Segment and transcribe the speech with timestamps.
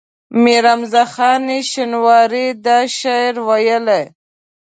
[0.35, 4.03] امیر حمزه خان شینواری دا شعر ویلی.